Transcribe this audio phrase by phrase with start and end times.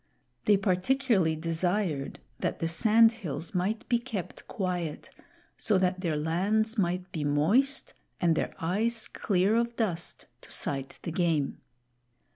[0.45, 5.11] They particularly desired that the sand hills might be kept quiet,
[5.57, 10.97] so that their lands might be moist and their eyes clear of dust to sight
[11.03, 11.61] the game.